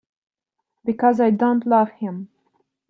[0.83, 2.29] Because I don't love him.